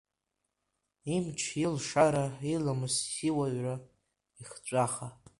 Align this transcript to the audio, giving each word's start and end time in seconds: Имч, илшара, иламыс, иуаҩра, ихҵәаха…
Имч, 1.15 1.41
илшара, 1.63 2.25
иламыс, 2.53 2.95
иуаҩра, 3.27 3.75
ихҵәаха… 4.41 5.07